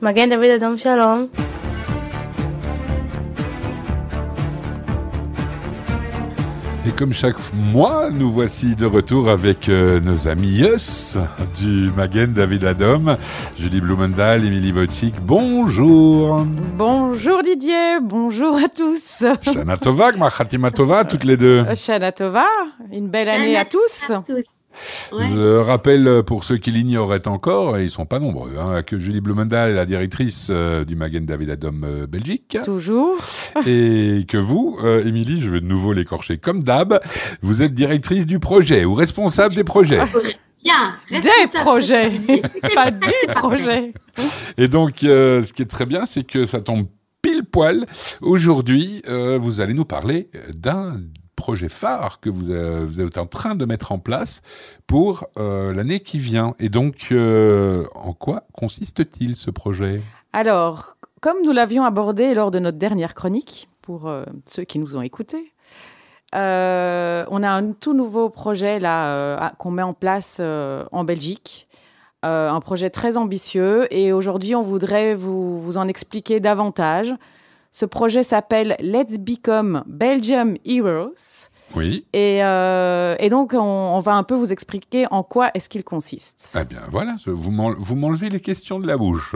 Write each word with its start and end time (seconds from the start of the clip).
Magen 0.00 0.30
David 0.30 0.50
Adam 0.52 0.76
Shalom. 0.76 1.28
Et 6.86 6.92
comme 6.92 7.12
chaque 7.12 7.36
mois, 7.52 8.08
nous 8.10 8.30
voici 8.30 8.76
de 8.76 8.86
retour 8.86 9.28
avec 9.28 9.68
euh, 9.68 10.00
nos 10.00 10.28
amis 10.28 10.48
Yus 10.48 11.18
du 11.60 11.90
Magen 11.96 12.32
David 12.32 12.64
Adom, 12.64 13.16
Julie 13.58 13.80
Blumendahl, 13.80 14.44
Émilie 14.44 14.72
Wojcik. 14.72 15.20
Bonjour. 15.20 16.46
Bonjour 16.76 17.42
Didier, 17.42 17.98
bonjour 18.00 18.56
à 18.56 18.68
tous. 18.68 19.24
Shana 19.42 19.76
Tova, 19.76 20.12
Machatima 20.12 20.70
Tova, 20.70 21.04
toutes 21.04 21.24
les 21.24 21.36
deux. 21.36 21.64
Shana 21.74 22.12
Tova, 22.12 22.46
une 22.92 23.08
belle 23.08 23.28
année 23.28 23.56
à 23.56 23.64
tous. 23.64 24.10
À 24.10 24.22
tous. 24.26 24.44
Je 25.12 25.58
rappelle 25.58 26.22
pour 26.24 26.44
ceux 26.44 26.56
qui 26.56 26.70
l'ignoraient 26.70 27.26
encore, 27.26 27.78
et 27.78 27.84
ils 27.84 27.90
sont 27.90 28.06
pas 28.06 28.18
nombreux, 28.18 28.52
hein, 28.58 28.82
que 28.82 28.98
Julie 28.98 29.20
Blumendahl 29.20 29.72
est 29.72 29.74
la 29.74 29.86
directrice 29.86 30.48
euh, 30.50 30.84
du 30.84 30.96
Magen 30.96 31.24
David 31.24 31.50
Adom 31.50 31.84
euh, 31.84 32.06
Belgique. 32.06 32.58
Toujours. 32.64 33.16
Et 33.66 34.24
que 34.28 34.36
vous, 34.36 34.78
euh, 34.82 35.04
Émilie, 35.04 35.40
je 35.40 35.50
vais 35.50 35.60
de 35.60 35.66
nouveau 35.66 35.92
l'écorcher 35.92 36.38
comme 36.38 36.62
d'hab, 36.62 37.00
vous 37.42 37.62
êtes 37.62 37.74
directrice 37.74 38.26
du 38.26 38.38
projet 38.38 38.84
ou 38.84 38.94
responsable 38.94 39.54
des 39.54 39.64
projets. 39.64 40.00
Bien, 40.64 40.96
Des 41.10 41.60
projets, 41.60 42.10
pas 42.74 42.90
du 42.90 43.34
projet. 43.34 43.92
Et 44.56 44.68
donc, 44.68 45.04
euh, 45.04 45.42
ce 45.42 45.52
qui 45.52 45.62
est 45.62 45.70
très 45.70 45.86
bien, 45.86 46.04
c'est 46.04 46.24
que 46.24 46.46
ça 46.46 46.60
tombe 46.60 46.88
pile 47.22 47.44
poil. 47.44 47.86
Aujourd'hui, 48.20 49.02
euh, 49.08 49.38
vous 49.38 49.60
allez 49.60 49.74
nous 49.74 49.84
parler 49.84 50.30
d'un 50.52 51.00
projet 51.48 51.70
phare 51.70 52.20
que 52.20 52.28
vous, 52.28 52.50
euh, 52.50 52.84
vous 52.86 53.00
êtes 53.00 53.16
en 53.16 53.24
train 53.24 53.54
de 53.54 53.64
mettre 53.64 53.90
en 53.90 53.98
place 53.98 54.42
pour 54.86 55.26
euh, 55.38 55.72
l'année 55.72 56.00
qui 56.00 56.18
vient. 56.18 56.54
Et 56.60 56.68
donc, 56.68 57.08
euh, 57.10 57.86
en 57.94 58.12
quoi 58.12 58.42
consiste-t-il 58.52 59.34
ce 59.34 59.50
projet? 59.50 60.02
Alors, 60.34 60.98
comme 61.22 61.38
nous 61.42 61.52
l'avions 61.52 61.84
abordé 61.84 62.34
lors 62.34 62.50
de 62.50 62.58
notre 62.58 62.76
dernière 62.76 63.14
chronique, 63.14 63.70
pour 63.80 64.12
ceux 64.44 64.64
qui 64.64 64.78
nous 64.78 64.94
ont 64.94 65.00
écoutés, 65.00 65.54
on 66.34 66.36
a 67.42 67.48
un 67.48 67.72
tout 67.72 67.94
nouveau 67.94 68.28
projet 68.28 68.78
là 68.78 69.54
qu'on 69.56 69.70
met 69.70 69.82
en 69.82 69.94
place 69.94 70.40
en 70.40 71.04
Belgique. 71.04 71.66
Un 72.22 72.60
projet 72.60 72.90
très 72.90 73.16
ambitieux 73.16 73.86
et 73.90 74.12
aujourd'hui 74.12 74.54
on 74.54 74.60
voudrait 74.60 75.14
vous, 75.14 75.56
vous 75.56 75.78
en 75.78 75.88
expliquer 75.88 76.40
davantage. 76.40 77.14
Ce 77.70 77.86
projet 77.86 78.22
s'appelle 78.22 78.76
Let's 78.80 79.18
Become 79.18 79.84
Belgium 79.86 80.56
Heroes 80.66 81.47
Oui. 81.74 82.06
et, 82.14 82.42
euh, 82.44 83.14
et 83.18 83.28
donc 83.28 83.52
on, 83.54 83.58
on 83.60 84.00
va 84.00 84.12
un 84.14 84.22
peu 84.22 84.34
vous 84.34 84.52
expliquer 84.52 85.06
en 85.10 85.22
quoi 85.22 85.50
est-ce 85.54 85.68
qu'il 85.68 85.84
consiste. 85.84 86.56
Eh 86.60 86.64
bien, 86.64 86.80
voilà, 86.90 87.16
vous 87.26 87.50
m'en- 87.50 87.74
vous 87.78 87.94
m'enlevez 87.94 88.30
les 88.30 88.40
questions 88.40 88.78
de 88.78 88.86
la 88.86 88.96
bouche. 88.96 89.34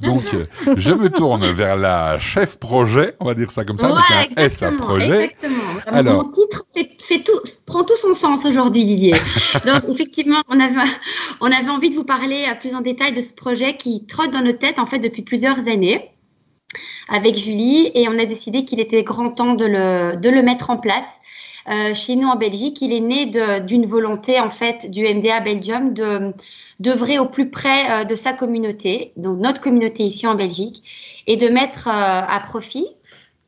Donc, 0.00 0.24
euh, 0.34 0.44
je 0.76 0.92
me 0.92 1.10
tourne 1.10 1.44
vers 1.50 1.76
la 1.76 2.18
chef 2.18 2.56
projet, 2.56 3.14
on 3.20 3.26
va 3.26 3.34
dire 3.34 3.50
ça 3.50 3.64
comme 3.64 3.78
ça, 3.78 3.88
Voilà, 3.88 4.02
avec 4.18 4.32
un 4.38 4.42
S 4.44 4.62
à 4.62 4.68
exactement, 4.68 4.86
projet. 4.88 5.24
exactement. 5.24 5.62
Alors. 5.86 6.24
Mon 6.24 6.30
titre 6.30 6.64
fait, 6.74 6.90
fait 7.00 7.22
tout, 7.22 7.38
prend 7.66 7.84
tout 7.84 7.96
son 7.96 8.14
sens 8.14 8.44
aujourd'hui, 8.46 8.84
Didier. 8.86 9.14
Donc, 9.66 9.82
effectivement, 9.88 10.42
on 10.48 10.58
avait, 10.60 10.74
on 11.40 11.52
avait 11.52 11.70
envie 11.70 11.90
de 11.90 11.94
vous 11.94 12.04
parler 12.04 12.46
plus 12.60 12.74
en 12.74 12.80
détail 12.80 13.12
de 13.12 13.20
ce 13.20 13.34
projet 13.34 13.76
qui 13.76 14.06
trotte 14.06 14.30
dans 14.32 14.42
nos 14.42 14.52
têtes, 14.52 14.78
en 14.78 14.86
fait, 14.86 14.98
depuis 15.00 15.22
plusieurs 15.22 15.68
années 15.68 16.10
avec 17.08 17.36
Julie 17.36 17.90
et 17.94 18.08
on 18.08 18.18
a 18.18 18.24
décidé 18.24 18.64
qu'il 18.64 18.80
était 18.80 19.02
grand 19.02 19.30
temps 19.30 19.54
de 19.54 19.64
le, 19.66 20.16
de 20.16 20.28
le 20.30 20.42
mettre 20.42 20.70
en 20.70 20.76
place. 20.78 21.20
Euh, 21.68 21.94
chez 21.94 22.16
nous 22.16 22.28
en 22.28 22.36
Belgique, 22.36 22.82
il 22.82 22.92
est 22.92 23.00
né 23.00 23.26
d'une 23.60 23.86
volonté 23.86 24.38
en 24.38 24.50
fait 24.50 24.90
du 24.90 25.02
MDA 25.02 25.40
Belgium 25.40 25.94
de 25.94 26.34
d'œuvrer 26.80 27.20
au 27.20 27.26
plus 27.26 27.50
près 27.50 27.90
euh, 27.90 28.04
de 28.04 28.16
sa 28.16 28.32
communauté, 28.32 29.12
donc 29.16 29.38
notre 29.38 29.60
communauté 29.60 30.02
ici 30.02 30.26
en 30.26 30.34
Belgique, 30.34 31.22
et 31.28 31.36
de 31.36 31.48
mettre 31.48 31.86
euh, 31.86 31.90
à 31.92 32.40
profit 32.44 32.86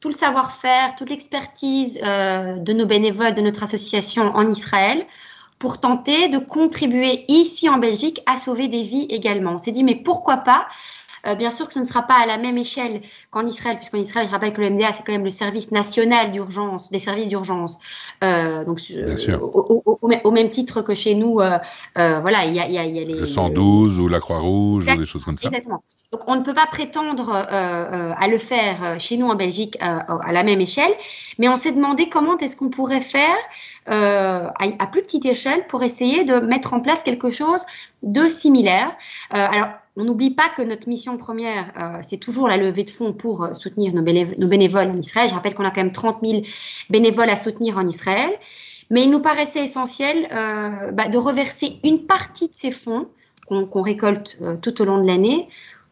tout 0.00 0.08
le 0.08 0.14
savoir-faire, 0.14 0.94
toute 0.94 1.10
l'expertise 1.10 1.94
de 1.94 2.72
nos 2.72 2.86
bénévoles, 2.86 3.34
de 3.34 3.40
notre 3.40 3.62
association 3.62 4.30
en 4.36 4.46
Israël, 4.46 5.04
pour 5.58 5.80
tenter 5.80 6.28
de 6.28 6.38
contribuer 6.38 7.24
ici 7.28 7.68
en 7.68 7.78
Belgique 7.78 8.20
à 8.26 8.36
sauver 8.36 8.68
des 8.68 8.82
vies 8.82 9.06
également. 9.08 9.52
On 9.52 9.58
s'est 9.58 9.72
dit, 9.72 9.82
mais 9.82 9.96
pourquoi 9.96 10.36
pas 10.36 10.68
euh, 11.26 11.34
bien 11.34 11.50
sûr 11.50 11.66
que 11.66 11.72
ce 11.72 11.78
ne 11.78 11.84
sera 11.84 12.02
pas 12.02 12.14
à 12.14 12.26
la 12.26 12.38
même 12.38 12.56
échelle 12.58 13.00
qu'en 13.30 13.46
Israël, 13.46 13.76
puisqu'en 13.76 13.98
Israël, 13.98 14.26
je 14.26 14.32
rappelle 14.32 14.52
que 14.52 14.60
le 14.60 14.70
MDA, 14.70 14.92
c'est 14.92 15.04
quand 15.04 15.12
même 15.12 15.24
le 15.24 15.30
service 15.30 15.70
national 15.72 16.30
d'urgence, 16.32 16.90
des 16.90 16.98
services 16.98 17.28
d'urgence. 17.28 17.78
Euh, 18.24 18.64
donc. 18.64 18.80
Au, 19.42 19.82
au- 19.86 19.98
au- 20.02 20.10
au 20.24 20.30
même 20.30 20.50
titre 20.50 20.82
que 20.82 20.94
chez 20.94 21.14
nous, 21.14 21.40
euh, 21.40 21.58
euh, 21.98 22.20
voilà, 22.20 22.44
il 22.44 22.54
y 22.54 22.60
a, 22.60 22.66
il 22.68 22.72
y 22.74 22.78
a- 22.78 22.84
il 22.84 22.96
y 22.96 23.00
a 23.00 23.04
les. 23.04 23.14
Le 23.20 23.26
112 23.26 23.98
ou 23.98 24.08
la 24.08 24.20
Croix-Rouge 24.20 24.88
ou 24.94 24.96
des 24.98 25.06
choses 25.06 25.24
comme 25.24 25.38
ça. 25.38 25.48
Exactement. 25.48 25.82
Donc, 26.16 26.24
on 26.28 26.36
ne 26.36 26.40
peut 26.40 26.54
pas 26.54 26.66
prétendre 26.66 27.28
euh, 27.28 27.44
euh, 27.52 28.12
à 28.16 28.26
le 28.26 28.38
faire 28.38 28.82
euh, 28.82 28.98
chez 28.98 29.18
nous 29.18 29.26
en 29.26 29.34
Belgique 29.34 29.76
à 29.80 30.32
la 30.32 30.44
même 30.44 30.62
échelle, 30.62 30.92
mais 31.38 31.46
on 31.50 31.56
s'est 31.56 31.72
demandé 31.72 32.08
comment 32.08 32.38
est-ce 32.38 32.56
qu'on 32.56 32.70
pourrait 32.70 33.02
faire 33.02 33.36
à, 33.86 34.86
plus 34.90 35.02
petite 35.02 35.26
échelle 35.26 35.66
pour 35.66 35.82
essayer 35.82 36.24
de 36.24 36.36
mettre 36.36 36.72
en 36.72 36.80
place 36.80 37.02
quelque 37.02 37.28
chose 37.28 37.60
de 38.02 38.28
similaire. 38.28 38.96
Alors, 39.30 39.68
on 39.96 40.04
n'oublie 40.04 40.30
pas 40.30 40.48
que 40.48 40.62
notre 40.62 40.88
mission 40.88 41.18
première, 41.18 41.66
c'est 42.02 42.16
toujours 42.16 42.48
la 42.48 42.56
levée 42.56 42.82
de 42.84 42.90
fonds 42.90 43.12
pour 43.12 43.50
soutenir 43.54 43.94
nos, 43.94 44.02
bénév- 44.02 44.38
nos 44.38 44.48
bénévoles 44.48 44.88
en 44.88 44.96
Israël. 44.96 45.28
Je 45.28 45.34
rappelle 45.34 45.54
qu'on 45.54 45.64
a 45.64 45.70
quand 45.70 45.82
même 45.82 45.92
30 45.92 46.20
000 46.20 46.42
bénévoles 46.90 47.30
à 47.30 47.36
soutenir 47.36 47.76
en 47.78 47.86
Israël. 47.86 48.30
Mais 48.90 49.04
il 49.04 49.10
nous 49.10 49.20
paraissait 49.20 49.62
essentiel 49.62 50.28
bah, 50.92 51.08
de 51.08 51.18
reverser 51.18 51.76
une 51.84 52.06
partie 52.06 52.48
de 52.48 52.54
ces 52.54 52.70
fonds 52.70 53.06
qu'on 53.46 53.82
récolte 53.82 54.38
tout 54.62 54.82
au 54.82 54.84
long 54.84 55.00
de 55.00 55.06
l'année 55.06 55.48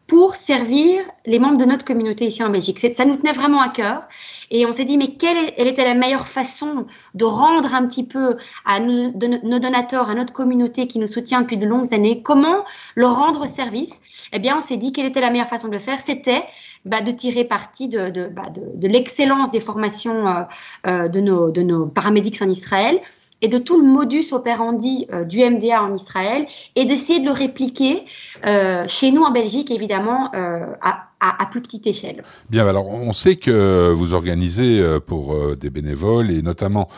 pour 0.07 0.35
servir 0.35 1.03
les 1.25 1.39
membres 1.39 1.57
de 1.57 1.65
notre 1.65 1.85
communauté 1.85 2.27
ici 2.27 2.43
en 2.43 2.51
Belgique. 2.51 2.79
Ça 2.93 3.05
nous 3.05 3.17
tenait 3.17 3.33
vraiment 3.33 3.61
à 3.61 3.71
cœur. 3.71 4.07
Et 4.51 4.67
on 4.67 4.73
s'est 4.73 4.85
dit 4.85 4.99
mais 4.99 5.15
quelle, 5.15 5.53
était 5.57 5.85
la 5.85 5.95
meilleure 5.95 6.29
façon 6.29 6.87
de 7.15 7.25
rendre 7.25 7.75
un 7.75 7.87
petit 7.87 8.07
peu 8.07 8.37
à 8.67 8.81
nos, 8.81 9.11
donateurs, 9.11 10.11
à 10.11 10.15
notre 10.15 10.33
communauté 10.33 10.87
qui 10.87 10.99
nous 10.99 11.07
soutient 11.07 11.41
depuis 11.41 11.57
de 11.57 11.67
longues 11.67 11.95
années, 11.95 12.23
comment 12.23 12.65
leur 12.97 13.17
rendre 13.17 13.47
service? 13.47 14.01
Eh 14.33 14.39
bien, 14.39 14.59
on 14.59 14.61
s'est 14.61 14.77
dit 14.77 14.93
quelle 14.93 15.07
était 15.07 15.21
la 15.21 15.31
meilleure 15.31 15.49
façon 15.49 15.69
de 15.69 15.73
le 15.73 15.79
faire, 15.79 15.99
c'était 15.99 16.43
bah, 16.85 17.01
de 17.01 17.11
tirer 17.11 17.45
parti 17.45 17.89
de, 17.89 18.29
bah, 18.29 18.43
l'excellence 18.83 19.51
des 19.51 19.61
formations 19.61 20.29
euh, 20.29 20.43
euh, 20.87 21.09
de 21.09 21.21
nos 21.21 21.87
paramédics 21.87 22.43
en 22.43 22.51
Israël 22.51 23.01
et 23.45 23.49
de 23.49 23.59
tout 23.59 23.79
le 23.79 23.87
modus 23.87 24.33
operandi 24.33 25.07
euh, 25.13 25.25
du 25.25 25.39
MDA 25.45 25.83
en 25.83 25.95
Israël 25.95 26.47
et 26.77 26.87
d'essayer 26.87 27.21
de 27.21 27.27
le 27.27 27.31
répliquer 27.31 28.05
euh, 28.47 28.85
chez 28.89 29.13
nous 29.13 29.23
en 29.23 29.33
Belgique, 29.33 29.71
évidemment, 29.71 30.31
euh, 30.35 30.65
à, 30.81 31.47
plus 31.51 31.61
petite 31.61 31.87
échelle. 31.87 32.25
Bien, 32.51 32.67
alors 32.67 32.87
on 32.87 33.13
sait 33.13 33.37
que 33.37 33.93
vous 33.93 34.13
organisez 34.13 34.83
pour 35.07 35.57
des 35.57 35.71
bénévoles 35.71 36.31
et 36.31 36.43
notamment 36.43 36.89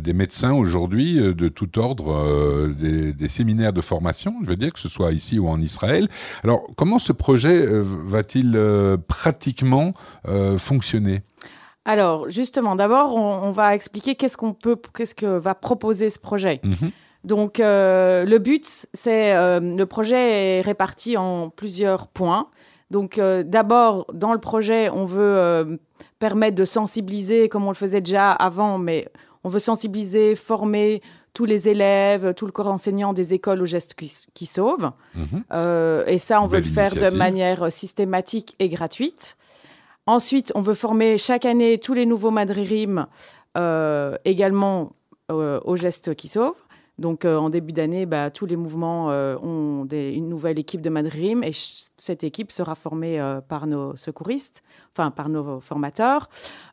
des 0.00 0.12
médecins 0.12 0.52
aujourd'hui 0.52 1.16
de 1.16 1.48
tout 1.48 1.78
ordre 1.78 2.68
des, 2.78 3.28
séminaires 3.28 3.72
de 3.72 3.80
formation, 3.80 4.34
je 4.42 4.50
veux 4.50 4.56
dire 4.56 4.72
que 4.72 4.78
ce 4.78 4.88
soit 4.88 5.12
ici 5.12 5.40
ou 5.40 5.48
en 5.48 5.60
Israël. 5.60 6.08
Alors 6.44 6.62
comment 6.76 7.00
ce 7.00 7.12
projet 7.12 7.66
va-t-il 7.66 8.56
pratiquement 9.08 9.92
fonctionner? 10.58 11.22
Alors, 11.84 12.30
justement, 12.30 12.76
d'abord, 12.76 13.14
on, 13.14 13.42
on 13.42 13.50
va 13.50 13.74
expliquer 13.74 14.14
qu'est-ce 14.14 14.36
qu'on 14.36 14.54
peut, 14.54 14.76
qu'est-ce 14.96 15.14
que 15.14 15.38
va 15.38 15.54
proposer 15.54 16.10
ce 16.10 16.18
projet. 16.18 16.60
Mhm. 16.62 16.90
Donc, 17.24 17.58
euh, 17.58 18.24
le 18.24 18.38
but, 18.38 18.86
c'est 18.92 19.34
euh, 19.34 19.58
le 19.58 19.86
projet 19.86 20.58
est 20.58 20.60
réparti 20.60 21.16
en 21.16 21.48
plusieurs 21.48 22.06
points. 22.06 22.48
Donc, 22.90 23.18
euh, 23.18 23.42
d'abord, 23.42 24.06
dans 24.12 24.32
le 24.32 24.38
projet, 24.38 24.90
on 24.90 25.06
veut 25.06 25.78
permettre 26.18 26.54
de 26.54 26.64
sensibiliser, 26.64 27.48
comme 27.48 27.64
on 27.64 27.70
le 27.70 27.76
faisait 27.76 28.02
déjà 28.02 28.30
avant, 28.30 28.78
mais 28.78 29.08
on 29.42 29.48
veut 29.48 29.58
sensibiliser, 29.58 30.34
former 30.34 31.02
tous 31.32 31.46
les 31.46 31.68
élèves, 31.68 32.34
tout 32.34 32.46
le 32.46 32.52
corps 32.52 32.68
enseignant 32.68 33.12
des 33.12 33.34
écoles 33.34 33.60
aux 33.60 33.66
gestes 33.66 33.94
qui, 33.94 34.12
qui 34.34 34.46
sauvent. 34.46 34.92
Mhm. 35.14 35.44
Et 36.06 36.18
ça, 36.18 36.42
on 36.42 36.46
veut 36.46 36.60
le 36.60 36.64
faire 36.64 36.94
de 36.94 37.14
manière 37.16 37.72
systématique 37.72 38.54
et 38.58 38.68
gratuite. 38.68 39.36
Ensuite, 40.06 40.52
on 40.54 40.60
veut 40.60 40.74
former 40.74 41.16
chaque 41.16 41.46
année 41.46 41.78
tous 41.78 41.94
les 41.94 42.04
nouveaux 42.04 42.30
madririm 42.30 43.06
euh, 43.56 44.16
également 44.24 44.92
euh, 45.32 45.58
aux 45.64 45.76
gestes 45.76 46.14
qui 46.14 46.28
sauvent. 46.28 46.52
Donc, 46.98 47.24
euh, 47.24 47.38
en 47.38 47.48
début 47.48 47.72
d'année, 47.72 48.04
bah, 48.04 48.30
tous 48.30 48.44
les 48.44 48.56
mouvements 48.56 49.10
euh, 49.10 49.36
ont 49.38 49.86
une 49.90 50.28
nouvelle 50.28 50.58
équipe 50.58 50.82
de 50.82 50.90
madririm 50.90 51.42
et 51.42 51.52
cette 51.52 52.22
équipe 52.22 52.52
sera 52.52 52.74
formée 52.74 53.18
par 53.48 53.66
nos 53.66 53.96
secouristes, 53.96 54.62
enfin 54.92 55.10
par 55.10 55.30
nos 55.30 55.60
formateurs, 55.60 56.28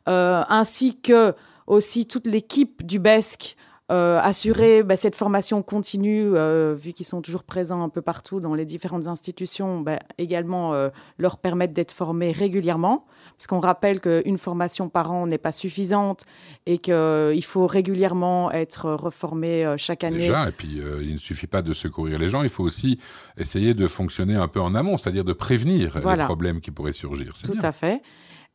ainsi 0.06 1.00
que 1.00 1.34
aussi 1.66 2.06
toute 2.06 2.26
l'équipe 2.26 2.84
du 2.84 2.98
BESC 2.98 3.56
euh, 3.92 4.18
assurer 4.22 4.82
bah, 4.82 4.96
cette 4.96 5.16
formation 5.16 5.62
continue, 5.62 6.34
euh, 6.34 6.74
vu 6.74 6.94
qu'ils 6.94 7.04
sont 7.04 7.20
toujours 7.20 7.42
présents 7.42 7.82
un 7.82 7.90
peu 7.90 8.00
partout 8.00 8.40
dans 8.40 8.54
les 8.54 8.64
différentes 8.64 9.06
institutions, 9.06 9.80
bah, 9.80 9.98
également 10.16 10.72
euh, 10.72 10.88
leur 11.18 11.36
permettre 11.36 11.74
d'être 11.74 11.92
formés 11.92 12.32
régulièrement. 12.32 13.04
Parce 13.36 13.46
qu'on 13.46 13.60
rappelle 13.60 14.00
qu'une 14.00 14.38
formation 14.38 14.88
par 14.88 15.12
an 15.12 15.26
n'est 15.26 15.38
pas 15.38 15.52
suffisante 15.52 16.24
et 16.64 16.78
qu'il 16.78 17.44
faut 17.44 17.66
régulièrement 17.66 18.50
être 18.50 18.92
reformé 18.92 19.74
chaque 19.78 20.04
année. 20.04 20.18
Déjà, 20.18 20.48
et 20.48 20.52
puis 20.52 20.80
il 21.02 21.14
ne 21.14 21.18
suffit 21.18 21.46
pas 21.46 21.62
de 21.62 21.72
secourir 21.72 22.18
les 22.18 22.28
gens, 22.28 22.42
il 22.42 22.48
faut 22.48 22.62
aussi 22.64 22.98
essayer 23.36 23.74
de 23.74 23.86
fonctionner 23.88 24.36
un 24.36 24.48
peu 24.48 24.60
en 24.60 24.74
amont, 24.74 24.96
c'est-à-dire 24.96 25.24
de 25.24 25.32
prévenir 25.32 25.98
les 25.98 26.24
problèmes 26.24 26.60
qui 26.60 26.70
pourraient 26.70 26.92
surgir. 26.92 27.34
Tout 27.44 27.58
à 27.62 27.72
fait. 27.72 28.02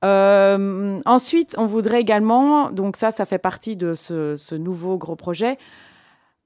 Euh, 0.05 0.99
ensuite, 1.05 1.55
on 1.57 1.65
voudrait 1.65 2.01
également, 2.01 2.71
donc 2.71 2.97
ça, 2.97 3.11
ça 3.11 3.25
fait 3.25 3.39
partie 3.39 3.75
de 3.75 3.95
ce, 3.95 4.55
nouveau 4.55 4.97
gros 4.97 5.15
projet, 5.15 5.57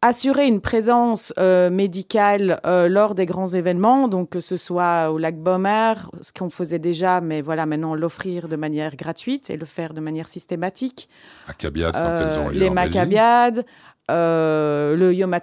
assurer 0.02 0.48
une 0.48 0.62
présence 0.62 1.32
euh, 1.38 1.70
médicale 1.70 2.60
euh, 2.66 2.88
lors 2.88 3.14
des 3.14 3.26
grands 3.26 3.48
événements, 3.48 4.08
donc 4.08 4.30
que 4.30 4.40
ce 4.40 4.58
soit 4.58 5.12
au 5.12 5.18
lac 5.18 5.38
Bomer, 5.38 5.94
ce 6.22 6.32
qu'on 6.32 6.50
faisait 6.50 6.80
déjà, 6.80 7.22
mais 7.22 7.42
voilà, 7.42 7.66
maintenant 7.66 7.94
l'offrir 7.94 8.48
de 8.48 8.56
manière 8.56 8.96
gratuite 8.96 9.50
et 9.50 9.58
le 9.58 9.66
faire 9.66 9.94
de 9.94 10.00
manière 10.00 10.28
systématique. 10.28 11.08
Macabiades, 11.48 11.94
quand 11.94 12.18
elles 12.18 12.40
ont 12.40 12.50
lieu 12.50 12.60
Les 12.60 12.70
Macabiades, 12.70 13.66
euh, 14.10 14.96
le 14.96 15.14
Yom 15.14 15.36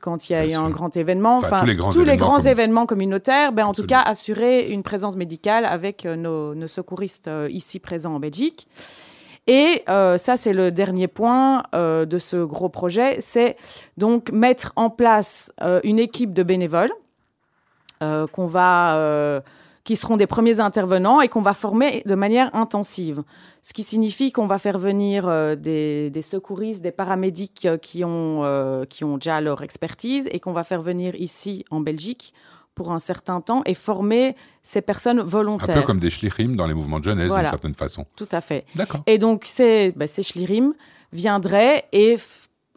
quand 0.00 0.28
il 0.28 0.32
y 0.32 0.36
a 0.36 0.46
eu 0.46 0.52
un 0.52 0.70
grand 0.70 0.96
événement, 0.96 1.38
enfin, 1.38 1.60
tous 1.92 2.04
les 2.04 2.16
grands, 2.16 2.40
événements, 2.40 2.86
communautaires, 2.86 3.52
ben, 3.52 3.66
en 3.66 3.72
tout 3.72 3.86
cas 3.86 4.00
assurer 4.00 4.70
une 4.70 4.82
présence 4.82 5.16
médicale 5.16 5.64
avec 5.64 6.06
euh, 6.06 6.14
nos, 6.16 6.66
secouristes 6.68 7.28
euh, 7.28 7.48
ici 7.50 7.80
présents 7.80 8.14
en 8.14 8.20
Belgique. 8.20 8.68
Et 9.46 9.82
ça, 9.86 10.36
c'est 10.38 10.54
le 10.54 10.70
dernier 10.70 11.06
point 11.06 11.64
de 11.74 12.18
ce 12.18 12.42
gros 12.42 12.70
projet, 12.70 13.16
c'est 13.20 13.58
donc 13.98 14.32
mettre 14.32 14.72
en 14.74 14.88
place 14.88 15.52
une 15.82 15.98
équipe 15.98 16.32
de 16.32 16.42
bénévoles 16.42 16.92
qu'on 18.00 18.46
va 18.46 19.42
qui 19.84 19.96
seront 19.96 20.16
des 20.16 20.26
premiers 20.26 20.60
intervenants 20.60 21.20
et 21.20 21.28
qu'on 21.28 21.42
va 21.42 21.52
former 21.52 22.02
de 22.06 22.14
manière 22.14 22.54
intensive. 22.54 23.22
Ce 23.62 23.74
qui 23.74 23.82
signifie 23.82 24.32
qu'on 24.32 24.46
va 24.46 24.58
faire 24.58 24.78
venir 24.78 25.28
euh, 25.28 25.56
des, 25.56 26.22
secouristes, 26.22 26.82
des 26.82 26.90
paramédics 26.90 27.66
euh, 27.66 27.76
qui, 27.76 28.02
ont, 28.02 28.44
euh, 28.44 28.86
qui 28.86 29.04
ont 29.04 29.18
déjà 29.18 29.42
leur 29.42 29.62
expertise 29.62 30.28
et 30.32 30.40
qu'on 30.40 30.52
va 30.52 30.64
faire 30.64 30.80
venir 30.80 31.14
ici 31.16 31.66
en 31.70 31.80
Belgique 31.80 32.32
pour 32.74 32.92
un 32.92 32.98
certain 32.98 33.40
temps 33.40 33.62
et 33.66 33.74
former 33.74 34.34
ces 34.62 34.80
personnes 34.80 35.20
volontaires. 35.20 35.76
Un 35.76 35.80
peu 35.80 35.86
comme 35.86 36.00
des 36.00 36.10
schlirim 36.10 36.56
dans 36.56 36.66
les 36.66 36.74
mouvements 36.74 36.98
de 36.98 37.04
jeunesse 37.04 37.32
d'une 37.32 37.46
certaine 37.46 37.74
façon. 37.74 38.06
Tout 38.16 38.28
à 38.32 38.40
fait. 38.40 38.64
D'accord. 38.74 39.02
Et 39.06 39.18
donc 39.18 39.44
ces, 39.44 39.92
ben, 39.94 40.08
ces 40.08 40.22
schlirim 40.22 40.74
viendraient 41.12 41.84
et 41.92 42.16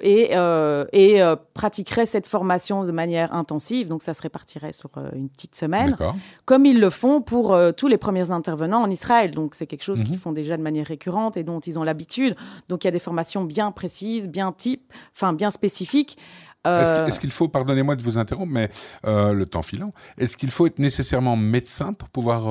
et, 0.02 0.30
euh, 0.34 0.86
et 0.94 1.22
euh, 1.22 1.36
pratiqueraient 1.54 2.06
cette 2.06 2.28
formation 2.28 2.84
de 2.84 2.92
manière 2.92 3.34
intensive. 3.34 3.88
Donc, 3.88 4.04
ça 4.04 4.14
se 4.14 4.22
répartirait 4.22 4.74
sur 4.74 4.90
euh, 4.98 5.10
une 5.14 5.30
petite 5.30 5.56
semaine, 5.56 5.98
comme 6.46 6.66
ils 6.66 6.80
le 6.80 6.90
font 6.90 7.22
pour 7.22 7.58
tous 7.76 7.88
les 7.88 7.98
premiers 7.98 8.32
intervenants 8.32 8.82
en 8.82 8.90
Israël. 8.90 9.32
Donc, 9.32 9.56
c'est 9.56 9.66
quelque 9.66 9.84
chose 9.84 10.04
qu'ils 10.04 10.14
mhm. 10.14 10.20
font 10.20 10.32
déjà 10.32 10.58
de 10.58 10.62
manière 10.62 10.86
récurrente 10.86 11.38
et 11.38 11.44
dont 11.44 11.60
ils 11.60 11.80
ont 11.80 11.84
l'habitude. 11.84 12.36
Donc, 12.70 12.84
il 12.84 12.88
y 12.88 12.90
a 12.90 12.92
des 12.92 13.00
formations 13.00 13.44
bien 13.44 13.72
précises, 13.72 14.28
bien 14.28 14.52
type, 14.52 14.92
enfin 15.16 15.34
bien 15.34 15.52
spécifiques. 15.52 16.18
Est-ce 16.66 17.20
qu'il 17.22 17.32
faut, 17.32 17.48
pardonnez-moi 17.48 17.96
de 17.96 18.04
vous 18.04 18.18
interrompre, 18.18 18.52
mais 18.52 18.70
le 19.04 19.46
temps 19.46 19.62
filant, 19.62 19.94
est-ce 20.18 20.36
qu'il 20.36 20.52
faut 20.52 20.68
être 20.68 20.80
nécessairement 20.80 21.38
médecin 21.38 21.94
pour 21.94 22.10
pouvoir 22.10 22.50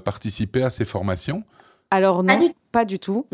participer 0.00 0.62
à 0.62 0.70
ces 0.70 0.86
formations? 0.86 1.44
Alors 1.90 2.22
non, 2.22 2.52
pas 2.72 2.84
du 2.84 2.98
tout. 2.98 3.26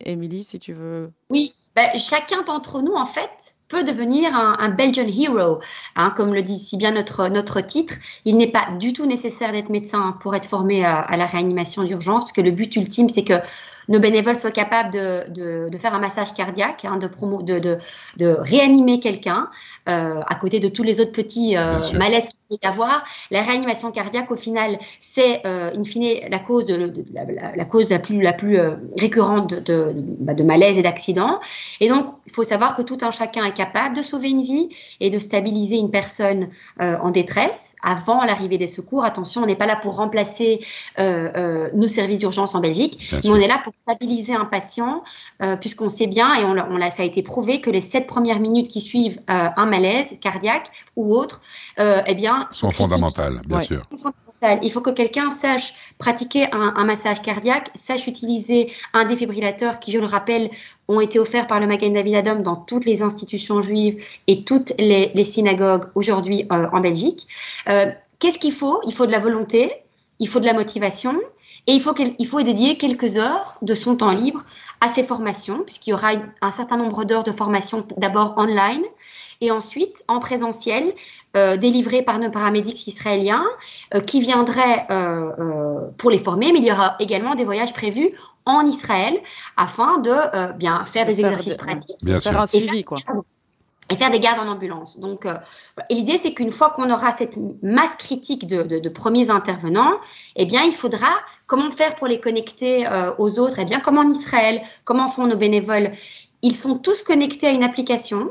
Émilie, 0.00 0.44
si 0.44 0.58
tu 0.58 0.72
veux. 0.72 1.10
Oui, 1.28 1.52
ben, 1.78 1.96
chacun 1.96 2.42
d'entre 2.42 2.82
nous, 2.82 2.94
en 2.94 3.06
fait, 3.06 3.54
peut 3.68 3.84
devenir 3.84 4.34
un, 4.34 4.68
Belgian 4.70 5.06
hero. 5.06 5.60
Hein, 5.94 6.12
comme 6.16 6.34
le 6.34 6.42
dit 6.42 6.58
si 6.58 6.76
bien 6.76 6.90
notre, 6.90 7.28
notre 7.28 7.60
titre, 7.60 7.94
il 8.24 8.36
n'est 8.36 8.50
pas 8.50 8.66
du 8.80 8.92
tout 8.92 9.06
nécessaire 9.06 9.52
d'être 9.52 9.68
médecin 9.68 10.16
pour 10.20 10.34
être 10.34 10.44
formé 10.44 10.84
à, 10.84 10.98
à 10.98 11.16
la 11.16 11.26
réanimation 11.26 11.84
d'urgence, 11.84 12.24
parce 12.24 12.32
que 12.32 12.40
le 12.40 12.50
but 12.50 12.74
ultime, 12.74 13.08
c'est 13.08 13.22
que 13.22 13.34
nos 13.88 13.98
bénévoles 13.98 14.36
soient 14.36 14.50
capables 14.50 14.92
de, 14.92 15.24
de, 15.70 15.78
faire 15.78 15.94
un 15.94 15.98
massage 15.98 16.34
cardiaque, 16.34 16.84
hein, 16.84 16.96
de, 16.96 17.06
promo, 17.06 17.42
de, 17.42 17.58
de, 18.16 18.36
réanimer 18.38 19.00
quelqu'un, 19.00 19.48
euh, 19.88 20.20
à 20.26 20.34
côté 20.34 20.60
de 20.60 20.68
tous 20.68 20.82
les 20.82 21.00
autres 21.00 21.12
petits 21.12 21.56
euh, 21.56 21.78
malaises 21.94 22.28
qu'il 22.28 22.38
peut 22.50 22.56
y 22.62 22.66
avoir. 22.66 23.04
La 23.30 23.42
réanimation 23.42 23.90
cardiaque, 23.90 24.30
au 24.30 24.36
final, 24.36 24.78
c'est 25.00 25.46
euh, 25.46 25.70
in 25.74 25.82
fine 25.82 26.28
la 26.30 26.38
cause, 26.38 26.64
de, 26.66 26.92
la, 27.12 27.64
cause 27.64 27.90
la 27.90 27.98
plus, 27.98 28.20
la 28.20 28.32
plus 28.32 28.58
récurrente 28.98 29.54
de, 29.54 29.92
bah, 30.20 30.34
de, 30.34 30.42
malaise 30.42 30.78
et 30.78 30.82
d'accident. 30.82 31.40
Et 31.80 31.88
donc, 31.88 32.06
il 32.26 32.32
faut 32.32 32.44
savoir 32.44 32.76
que 32.76 32.82
tout 32.82 32.98
un 33.02 33.10
chacun 33.10 33.44
est 33.44 33.56
capable 33.56 33.96
de 33.96 34.02
sauver 34.02 34.30
une 34.30 34.42
vie 34.42 34.68
et 35.00 35.10
de 35.10 35.18
stabiliser 35.18 35.76
une 35.76 35.90
personne 35.90 36.48
en 36.78 37.10
détresse 37.10 37.74
avant 37.82 38.24
l'arrivée 38.24 38.58
des 38.58 38.66
secours. 38.66 39.04
Attention, 39.04 39.42
on 39.42 39.46
n'est 39.46 39.56
pas 39.56 39.66
là 39.66 39.76
pour 39.76 39.96
remplacer 39.96 40.60
euh, 40.98 41.30
euh, 41.36 41.70
nos 41.74 41.88
services 41.88 42.20
d'urgence 42.20 42.54
en 42.54 42.60
Belgique, 42.60 43.10
mais 43.12 43.30
on 43.30 43.36
est 43.36 43.48
là 43.48 43.60
pour 43.62 43.72
stabiliser 43.82 44.34
un 44.34 44.44
patient, 44.44 45.02
euh, 45.42 45.56
puisqu'on 45.56 45.88
sait 45.88 46.06
bien, 46.06 46.34
et 46.34 46.44
on, 46.44 46.56
on 46.56 46.90
ça 46.90 47.02
a 47.02 47.06
été 47.06 47.22
prouvé, 47.22 47.60
que 47.60 47.70
les 47.70 47.80
sept 47.80 48.06
premières 48.06 48.40
minutes 48.40 48.68
qui 48.68 48.80
suivent 48.80 49.20
un 49.28 49.66
malaise 49.66 50.16
cardiaque 50.20 50.70
ou 50.96 51.14
autre, 51.14 51.42
eh 51.78 52.14
bien, 52.14 52.48
sont, 52.50 52.70
fondamentales, 52.70 53.42
bien 53.46 53.60
sûr. 53.60 53.82
Il 54.62 54.70
faut 54.70 54.80
que 54.80 54.90
quelqu'un 54.90 55.30
sache 55.30 55.74
pratiquer 55.98 56.46
un, 56.52 56.84
massage 56.84 57.20
cardiaque, 57.22 57.70
sache 57.74 58.06
utiliser 58.06 58.72
un 58.92 59.04
défibrillateur 59.04 59.80
qui, 59.80 59.90
je 59.90 59.98
le 59.98 60.06
rappelle, 60.06 60.50
ont 60.88 61.00
été 61.00 61.18
offerts 61.18 61.46
par 61.46 61.60
le 61.60 61.66
Magen 61.66 61.92
David 61.92 62.14
Adom 62.14 62.42
dans 62.42 62.56
toutes 62.56 62.86
les 62.86 63.02
institutions 63.02 63.60
juives 63.60 64.02
et 64.26 64.42
toutes 64.44 64.72
les, 64.78 65.24
synagogues 65.24 65.84
aujourd'hui 65.94 66.46
euh, 66.50 66.66
en 66.72 66.80
Belgique. 66.80 67.28
Euh, 67.68 67.90
qu'est-ce 68.18 68.38
qu'il 68.38 68.52
faut? 68.52 68.80
Il 68.86 68.94
faut 68.94 69.06
de 69.06 69.12
la 69.12 69.18
volonté, 69.18 69.70
il 70.18 70.28
faut 70.28 70.40
de 70.40 70.46
la 70.46 70.54
motivation 70.54 71.14
et 71.66 71.72
il 71.72 71.80
faut, 71.80 71.94
il 72.18 72.26
faut 72.26 72.40
dédier 72.40 72.78
quelques 72.78 73.18
heures 73.18 73.58
de 73.60 73.74
son 73.74 73.96
temps 73.96 74.10
libre 74.10 74.44
à 74.80 74.88
ces 74.88 75.02
formations, 75.02 75.62
puisqu'il 75.64 75.90
y 75.90 75.92
aura 75.92 76.12
un 76.40 76.50
certain 76.50 76.78
nombre 76.78 77.04
d'heures 77.04 77.24
de 77.24 77.32
formation 77.32 77.86
d'abord 77.98 78.34
online 78.38 78.82
et 79.40 79.50
ensuite 79.52 80.02
en 80.08 80.18
présentiel, 80.18 80.94
euh, 81.36 81.56
délivré 81.56 82.02
par 82.02 82.18
nos 82.18 82.30
paramédics 82.30 82.88
israéliens 82.88 83.44
euh, 83.94 84.00
qui 84.00 84.20
viendraient 84.20 84.86
pour 85.98 86.10
les 86.10 86.18
former, 86.18 86.52
mais 86.52 86.58
il 86.58 86.64
y 86.64 86.72
aura 86.72 86.96
également 86.98 87.34
des 87.34 87.44
voyages 87.44 87.72
prévus 87.72 88.10
en 88.52 88.66
Israël 88.66 89.18
afin 89.56 89.98
de 89.98 90.52
bien 90.56 90.84
faire 90.84 91.06
des 91.06 91.20
exercices 91.20 91.56
pratiques, 91.56 91.96
faire 92.20 92.40
un 92.40 92.46
suivi 92.46 92.84
quoi. 92.84 92.98
Et 93.90 93.96
faire 93.96 94.10
des 94.10 94.20
gardes 94.20 94.46
en 94.46 94.52
ambulance. 94.52 95.00
Donc, 95.00 95.26
l'idée, 95.88 96.18
c'est 96.18 96.34
qu'une 96.34 96.52
fois 96.52 96.70
qu'on 96.76 96.90
aura 96.90 97.10
cette 97.12 97.38
masse 97.62 97.94
critique 97.94 98.46
de, 98.46 98.88
premiers 98.90 99.30
intervenants, 99.30 99.94
eh 100.36 100.44
bien, 100.44 100.62
il 100.64 100.74
faudra 100.74 101.08
comment 101.46 101.70
faire 101.70 101.94
pour 101.94 102.06
les 102.06 102.20
connecter 102.20 102.86
aux 103.16 103.38
autres? 103.38 103.58
Eh 103.58 103.64
bien, 103.64 103.80
comme 103.80 103.96
en 103.96 104.10
Israël, 104.10 104.60
comment 104.84 105.08
font 105.08 105.26
nos 105.26 105.38
bénévoles? 105.38 105.92
Ils 106.42 106.54
sont 106.54 106.78
tous 106.78 107.02
connectés 107.02 107.46
à 107.46 107.50
une 107.50 107.64
application 107.64 108.30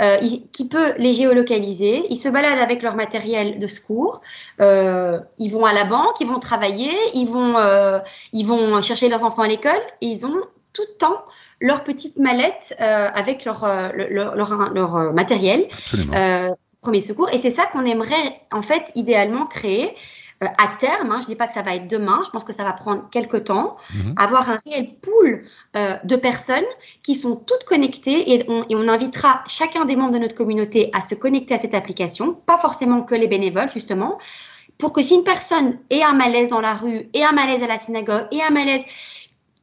euh, 0.00 0.16
qui 0.52 0.68
peut 0.68 0.94
les 0.98 1.12
géolocaliser. 1.12 2.04
Ils 2.08 2.16
se 2.16 2.28
baladent 2.28 2.58
avec 2.58 2.82
leur 2.82 2.96
matériel 2.96 3.58
de 3.58 3.66
secours. 3.66 4.20
Euh, 4.60 5.20
ils 5.38 5.50
vont 5.50 5.64
à 5.64 5.72
la 5.72 5.84
banque, 5.84 6.20
ils 6.20 6.26
vont 6.26 6.40
travailler, 6.40 6.92
ils 7.14 7.26
vont, 7.26 7.56
euh, 7.58 7.98
ils 8.32 8.46
vont 8.46 8.80
chercher 8.82 9.08
leurs 9.08 9.22
enfants 9.24 9.42
à 9.42 9.48
l'école 9.48 9.80
et 10.00 10.06
ils 10.06 10.26
ont 10.26 10.40
tout 10.72 10.82
le 10.88 10.96
temps 10.98 11.18
leur 11.60 11.84
petite 11.84 12.18
mallette 12.18 12.74
avec 12.78 13.44
leur, 13.44 13.64
leur, 13.94 14.34
leur, 14.34 14.72
leur 14.72 15.12
matériel. 15.12 15.68
premier 16.80 17.00
secours. 17.00 17.28
Et 17.32 17.38
c'est 17.38 17.52
ça 17.52 17.66
qu'on 17.66 17.84
aimerait, 17.84 18.40
en 18.50 18.62
fait, 18.62 18.90
idéalement 18.96 19.46
créer. 19.46 19.94
Euh, 20.42 20.46
à 20.58 20.68
terme, 20.78 21.10
hein, 21.10 21.18
je 21.20 21.24
ne 21.24 21.28
dis 21.28 21.36
pas 21.36 21.46
que 21.46 21.52
ça 21.52 21.62
va 21.62 21.74
être 21.74 21.88
demain, 21.88 22.20
je 22.24 22.30
pense 22.30 22.44
que 22.44 22.52
ça 22.52 22.64
va 22.64 22.72
prendre 22.72 23.08
quelques 23.10 23.44
temps, 23.44 23.76
mhm. 23.94 24.14
avoir 24.16 24.50
un 24.50 24.56
réel 24.64 24.94
pool 25.00 25.44
euh, 25.76 25.96
de 26.04 26.16
personnes 26.16 26.64
qui 27.02 27.14
sont 27.14 27.36
toutes 27.36 27.64
connectées 27.64 28.32
et 28.32 28.44
on, 28.48 28.88
invitera 28.88 29.42
chacun 29.46 29.84
des 29.84 29.96
membres 29.96 30.12
de 30.12 30.18
notre 30.18 30.34
communauté 30.34 30.90
à 30.92 31.00
se 31.00 31.14
connecter 31.14 31.54
à 31.54 31.58
cette 31.58 31.74
application, 31.74 32.34
pas 32.34 32.58
forcément 32.58 33.02
que 33.02 33.14
les 33.14 33.28
bénévoles 33.28 33.70
justement, 33.70 34.18
pour 34.78 34.92
que 34.92 35.00
si 35.00 35.14
une 35.14 35.24
personne 35.24 35.78
ait 35.90 36.02
un 36.02 36.12
malaise 36.12 36.48
dans 36.48 36.60
la 36.60 36.74
rue, 36.74 37.08
et 37.14 37.24
un 37.24 37.32
malaise 37.32 37.62
à 37.62 37.68
la 37.68 37.78
synagogue, 37.78 38.26
et 38.32 38.42
un 38.42 38.50
malaise, 38.50 38.82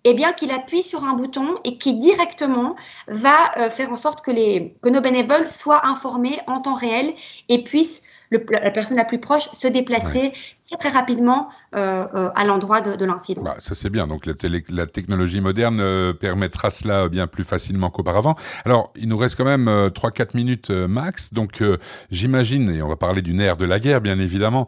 eh 0.05 0.13
bien 0.13 0.31
qu'il 0.31 0.51
appuie 0.51 0.81
sur 0.81 1.03
un 1.03 1.13
bouton 1.13 1.55
et 1.65 1.77
qui 1.77 2.00
directement 2.00 2.75
va 3.07 3.51
euh, 3.57 3.69
faire 3.69 3.91
en 3.91 3.98
sorte 3.98 4.21
que, 4.21 4.31
les, 4.31 4.75
que 4.81 4.89
nos 4.89 5.01
bénévoles 5.01 5.50
soient 5.50 5.86
informés 5.86 6.39
en 6.48 6.62
temps 6.62 6.74
réel 6.74 7.13
et 7.50 7.63
puissent 7.63 8.01
la 8.31 8.71
personne 8.71 8.98
la 8.98 9.05
plus 9.05 9.19
proche 9.19 9.50
se 9.53 9.67
déplacer 9.67 10.33
très 10.62 10.77
très 10.77 10.89
rapidement 10.89 11.50
à 11.74 12.45
l'endroit 12.45 12.81
de, 12.81 13.05
l'incident. 13.05 13.43
Bah, 13.43 13.55
ça 13.59 13.75
c'est 13.75 13.89
bien. 13.89 14.07
Donc 14.07 14.25
la, 14.25 14.33
la 14.69 14.86
technologie 14.86 15.41
moderne 15.41 16.13
permettra 16.19 16.69
cela 16.69 17.09
bien 17.09 17.27
plus 17.27 17.43
facilement 17.43 17.89
qu'auparavant. 17.89 18.36
Alors 18.65 18.91
il 18.95 19.07
nous 19.07 19.17
reste 19.17 19.36
quand 19.36 19.45
même 19.45 19.67
3-4 19.67 20.36
minutes 20.36 20.69
max. 20.69 21.33
Donc 21.33 21.63
j'imagine, 22.12 22.69
et 22.71 22.81
on 22.81 22.88
va 22.88 22.95
parler 22.95 23.21
du 23.21 23.33
nerf 23.33 23.57
de 23.57 23.65
la 23.65 23.79
guerre 23.79 24.01
bien 24.01 24.19
évidemment, 24.19 24.67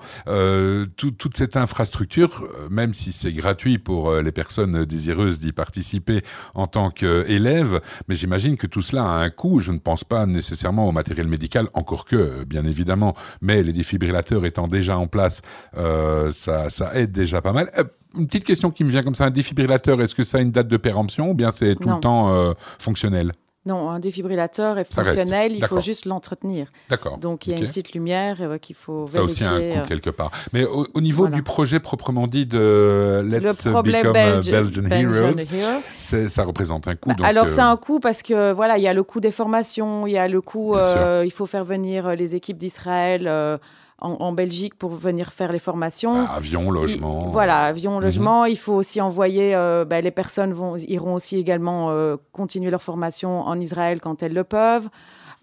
toute 0.97 1.37
cette 1.37 1.57
infrastructure, 1.57 2.47
même 2.69 2.93
si 2.93 3.11
c'est 3.11 3.33
gratuit 3.33 3.77
pour 3.77 4.13
les 4.15 4.31
personnes 4.31 4.85
désireuses 4.85 5.39
d'y 5.39 5.51
participer 5.51 6.23
en 6.53 6.67
tant 6.67 6.89
qu'élèves, 6.89 7.81
mais 8.07 8.15
j'imagine 8.15 8.57
que 8.57 8.67
tout 8.67 8.81
cela 8.81 9.03
a 9.03 9.17
un 9.17 9.29
coût. 9.29 9.59
Je 9.59 9.71
ne 9.71 9.79
pense 9.79 10.03
pas 10.03 10.25
nécessairement 10.25 10.87
au 10.87 10.91
matériel 10.91 11.27
médical, 11.27 11.67
encore 11.73 12.05
que, 12.05 12.43
bien 12.43 12.65
évidemment, 12.65 13.15
mais 13.41 13.50
les 13.55 13.73
défibrillateurs 13.73 14.45
étant 14.45 14.67
déjà 14.67 14.97
en 14.97 15.07
place, 15.07 15.41
euh, 15.77 16.31
ça, 16.31 16.69
ça, 16.69 16.91
aide 16.95 17.11
déjà 17.11 17.41
pas 17.41 17.53
mal. 17.53 17.71
Euh, 17.77 17.83
une 18.17 18.27
petite 18.27 18.43
question 18.43 18.71
qui 18.71 18.83
me 18.83 18.89
vient 18.89 19.03
comme 19.03 19.15
ça, 19.15 19.25
un 19.25 19.31
défibrillateur, 19.31 20.01
est-ce 20.01 20.15
que 20.15 20.23
ça 20.23 20.37
a 20.37 20.41
une 20.41 20.51
date 20.51 20.67
de 20.67 20.77
péremption 20.77 21.31
ou 21.31 21.33
bien 21.33 21.51
c'est 21.51 21.75
tout 21.75 21.89
le 21.89 21.99
temps 21.99 22.29
euh, 22.29 22.53
fonctionnel? 22.79 23.33
Non, 23.65 23.91
un 23.91 23.99
défibrillateur 23.99 24.79
est 24.79 24.91
fonctionnel, 24.91 25.51
il 25.55 25.63
faut 25.63 25.79
juste 25.79 26.05
l'entretenir. 26.05 26.67
D'accord. 26.89 27.19
Donc 27.19 27.45
il 27.45 27.51
y 27.51 27.55
a 27.55 27.59
une 27.59 27.67
petite 27.67 27.93
lumière 27.93 28.37
euh, 28.41 28.57
qu'il 28.57 28.75
faut 28.75 29.05
vérifier. 29.05 29.45
Ça 29.45 29.53
aussi 29.53 29.63
un 29.73 29.81
coût 29.81 29.87
quelque 29.87 30.09
part. 30.09 30.31
Mais 30.53 30.65
au, 30.65 30.99
niveau 30.99 31.27
du 31.27 31.43
projet 31.43 31.79
proprement 31.79 32.25
dit 32.25 32.47
de 32.47 33.21
Let's 33.23 33.67
Become 33.67 34.13
Belgian, 34.13 34.63
Heroes, 34.89 36.29
ça 36.29 36.43
représente 36.43 36.87
un 36.87 36.95
coût. 36.95 37.09
Bah, 37.09 37.15
donc, 37.15 37.27
alors 37.27 37.47
c'est 37.49 37.61
un 37.61 37.77
coût 37.77 37.99
parce 37.99 38.23
que 38.23 38.51
voilà, 38.51 38.79
il 38.79 38.83
y 38.83 38.87
a 38.87 38.93
le 38.93 39.03
coût 39.03 39.19
des 39.19 39.31
formations, 39.31 40.07
il 40.07 40.13
y 40.13 40.17
a 40.17 40.27
le 40.27 40.41
coût, 40.41 40.75
il 41.23 41.31
faut 41.31 41.45
faire 41.45 41.63
venir 41.63 42.15
les 42.15 42.35
équipes 42.35 42.57
d'Israël 42.57 43.59
en, 44.01 44.31
Belgique 44.31 44.75
pour 44.75 44.91
venir 44.91 45.31
faire 45.31 45.51
les 45.51 45.59
formations. 45.59 46.23
Bah, 46.23 46.31
avion, 46.35 46.71
logement. 46.71 47.29
voilà, 47.29 47.65
avion, 47.65 47.97
mhm. 47.97 48.01
logement. 48.01 48.45
Il 48.45 48.57
faut 48.57 48.73
aussi 48.73 48.99
envoyer, 48.99 49.55
euh, 49.55 49.85
bah, 49.85 50.01
les 50.01 50.11
personnes 50.11 50.53
vont, 50.53 50.75
iront 50.77 51.13
aussi 51.13 51.37
également 51.37 51.91
euh, 51.91 52.17
continuer 52.31 52.71
leur 52.71 52.81
formation 52.81 53.41
en 53.41 53.59
Israël 53.59 54.01
quand 54.01 54.23
elles 54.23 54.33
le 54.33 54.43
peuvent. 54.43 54.89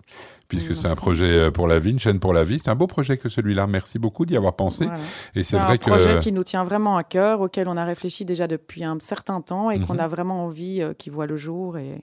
puisque 0.49 0.75
c'est 0.77 0.87
un 0.87 0.95
projet 0.95 1.51
pour 1.51 1.67
la 1.67 1.79
vie, 1.79 1.91
une 1.91 1.99
chaîne 1.99 2.21
pour 2.21 2.33
la 2.33 2.45
vie. 2.45 2.59
C'est 2.59 2.71
un 2.71 2.77
beau 2.77 2.87
projet 2.87 3.19
que 3.19 3.29
celui-là. 3.29 3.67
Merci 3.67 3.99
beaucoup 3.99 4.25
d'y 4.25 4.37
avoir 4.37 4.55
pensé. 4.55 4.87
Et 5.35 5.43
c'est 5.43 5.59
vrai 5.59 5.79
que. 5.79 5.85
C'est 5.85 5.91
un 5.91 5.97
projet 5.97 6.19
qui 6.21 6.33
nous 6.33 6.45
tient 6.45 6.65
vraiment 6.65 6.97
à 6.97 7.05
cœur, 7.05 7.41
auquel 7.41 7.69
on 7.69 7.77
a 7.77 7.85
réfléchi 7.85 8.25
déjà 8.25 8.47
depuis 8.47 8.85
un 8.85 8.97
certain 9.01 9.41
temps 9.41 9.71
et 9.71 9.81
qu'on 9.81 9.95
mhm. 9.95 10.01
a 10.01 10.09
vraiment 10.09 10.45
envie 10.45 10.83
qu'il 10.97 11.13
voit 11.13 11.27
le 11.27 11.37
jour. 11.37 11.77
Et 11.77 12.03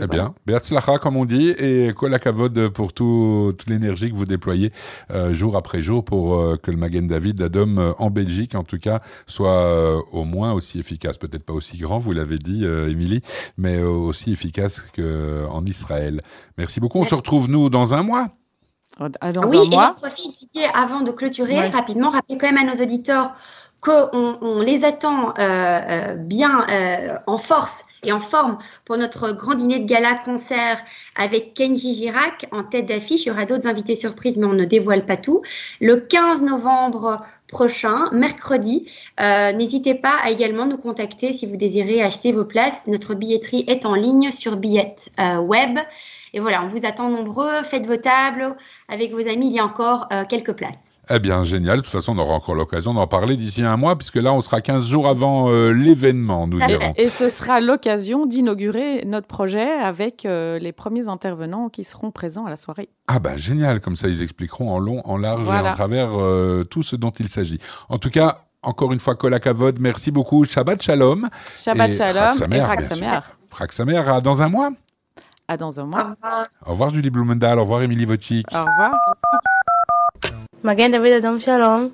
eh 0.00 0.08
bien, 0.08 0.34
Beatzlacha, 0.44 0.98
comme 0.98 1.16
on 1.16 1.24
dit, 1.24 1.50
et 1.50 1.92
Kolakavod 1.94 2.70
pour 2.70 2.92
toute 2.92 3.66
l'énergie 3.68 4.10
que 4.10 4.16
vous 4.16 4.24
déployez 4.24 4.72
euh, 5.12 5.32
jour 5.34 5.56
après 5.56 5.82
jour 5.82 6.04
pour 6.04 6.34
euh, 6.34 6.56
que 6.56 6.72
le 6.72 6.76
Magen 6.76 7.06
David 7.06 7.36
d'Adam 7.36 7.78
euh, 7.78 7.92
en 7.98 8.10
Belgique, 8.10 8.56
en 8.56 8.64
tout 8.64 8.78
cas, 8.78 9.00
soit 9.28 10.02
au 10.12 10.24
moins 10.24 10.52
aussi 10.52 10.80
efficace. 10.80 11.16
Peut-être 11.16 11.44
pas 11.44 11.52
aussi 11.52 11.78
grand, 11.78 11.98
vous 11.98 12.10
l'avez 12.10 12.38
dit, 12.38 12.64
Émilie, 12.64 13.22
mais 13.56 13.80
aussi 13.80 14.32
efficace 14.32 14.84
qu'en 14.96 15.64
Israël. 15.64 16.22
Merci 16.58 16.80
beaucoup. 16.80 16.98
On 16.98 17.04
se 17.04 17.14
retrouve, 17.14 17.48
nous, 17.48 17.70
dans 17.70 17.94
un 17.94 18.02
mois. 18.02 18.30
Dans 18.98 19.08
oui, 19.48 19.58
un 19.58 19.64
mois. 19.64 19.64
et 19.64 19.70
j'en 19.70 19.94
profite, 19.94 20.48
avant 20.72 21.02
de 21.02 21.12
clôturer, 21.12 21.68
rapidement, 21.68 22.10
rappeler 22.10 22.36
quand 22.36 22.52
même 22.52 22.68
à 22.68 22.74
nos 22.74 22.82
auditeurs 22.82 23.32
qu'on 23.84 24.38
on 24.40 24.60
les 24.60 24.84
attend 24.84 25.34
bien 26.16 26.66
en 27.26 27.38
force 27.38 27.84
et 28.04 28.12
en 28.12 28.20
forme 28.20 28.58
pour 28.84 28.96
notre 28.96 29.32
grand 29.32 29.54
dîner 29.54 29.78
de 29.78 29.84
gala 29.84 30.14
concert 30.24 30.82
avec 31.16 31.54
Kenji 31.54 31.94
Girac 31.94 32.46
en 32.52 32.62
tête 32.64 32.86
d'affiche. 32.86 33.24
Il 33.24 33.28
y 33.28 33.30
aura 33.30 33.46
d'autres 33.46 33.66
invités 33.66 33.96
surprises, 33.96 34.38
mais 34.38 34.46
on 34.46 34.52
ne 34.52 34.64
dévoile 34.64 35.04
pas 35.06 35.16
tout. 35.16 35.42
Le 35.80 35.96
15 35.96 36.42
novembre 36.42 37.20
prochain, 37.48 38.10
mercredi, 38.12 38.90
euh, 39.20 39.52
n'hésitez 39.52 39.94
pas 39.94 40.16
à 40.22 40.30
également 40.30 40.66
nous 40.66 40.78
contacter 40.78 41.32
si 41.32 41.46
vous 41.46 41.56
désirez 41.56 42.02
acheter 42.02 42.32
vos 42.32 42.44
places. 42.44 42.86
Notre 42.86 43.14
billetterie 43.14 43.64
est 43.66 43.86
en 43.86 43.94
ligne 43.94 44.30
sur 44.30 44.56
Billette 44.56 45.10
euh, 45.20 45.38
Web. 45.38 45.78
Et 46.32 46.40
voilà, 46.40 46.62
on 46.64 46.66
vous 46.66 46.84
attend 46.84 47.08
nombreux. 47.08 47.62
Faites 47.62 47.86
vos 47.86 47.96
tables 47.96 48.56
avec 48.88 49.12
vos 49.12 49.28
amis. 49.28 49.46
Il 49.46 49.52
y 49.52 49.60
a 49.60 49.64
encore 49.64 50.08
euh, 50.12 50.24
quelques 50.28 50.52
places. 50.52 50.93
Eh 51.10 51.18
bien, 51.18 51.44
génial. 51.44 51.78
De 51.78 51.82
toute 51.82 51.92
façon, 51.92 52.16
on 52.16 52.18
aura 52.18 52.34
encore 52.34 52.54
l'occasion 52.54 52.94
d'en 52.94 53.06
parler 53.06 53.36
d'ici 53.36 53.62
un 53.62 53.76
mois, 53.76 53.96
puisque 53.96 54.16
là, 54.16 54.32
on 54.32 54.40
sera 54.40 54.60
15 54.60 54.88
jours 54.88 55.06
avant 55.06 55.50
euh, 55.50 55.70
l'événement, 55.70 56.46
nous 56.46 56.64
dirons. 56.66 56.94
Et 56.96 57.08
ce 57.08 57.28
sera 57.28 57.60
l'occasion 57.60 58.26
d'inaugurer 58.26 59.04
notre 59.04 59.26
projet 59.26 59.70
avec 59.70 60.24
euh, 60.24 60.58
les 60.58 60.72
premiers 60.72 61.08
intervenants 61.08 61.68
qui 61.68 61.84
seront 61.84 62.10
présents 62.10 62.46
à 62.46 62.50
la 62.50 62.56
soirée. 62.56 62.88
Ah 63.06 63.18
ben, 63.18 63.36
génial. 63.36 63.80
Comme 63.80 63.96
ça, 63.96 64.08
ils 64.08 64.22
expliqueront 64.22 64.70
en 64.70 64.78
long, 64.78 65.02
en 65.04 65.16
large 65.16 65.46
et 65.46 65.68
en 65.68 65.72
travers 65.72 66.10
euh, 66.14 66.64
tout 66.64 66.82
ce 66.82 66.96
dont 66.96 67.12
il 67.18 67.28
s'agit. 67.28 67.58
En 67.88 67.98
tout 67.98 68.10
cas, 68.10 68.38
encore 68.62 68.92
une 68.92 69.00
fois, 69.00 69.14
Kolakavod, 69.14 69.78
merci 69.80 70.10
beaucoup. 70.10 70.44
Shabbat 70.44 70.82
Shalom. 70.82 71.28
Shabbat 71.56 71.92
Shalom 71.92 72.52
et 72.52 72.60
Raksamer. 72.60 73.18
Raksamer, 73.50 73.96
à 73.98 74.20
dans 74.20 74.40
un 74.40 74.48
mois. 74.48 74.70
À 75.46 75.58
dans 75.58 75.78
un 75.78 75.84
mois. 75.84 76.16
Au 76.64 76.72
revoir, 76.72 76.94
Julie 76.94 77.10
Blumendahl. 77.10 77.58
Au 77.58 77.62
revoir, 77.62 77.82
Émilie 77.82 78.06
Wojcik. 78.06 78.46
Au 78.54 78.60
revoir. 78.60 78.94
מגן 80.64 80.92
דוד 80.92 81.12
אדום 81.18 81.40
שלום. 81.40 81.88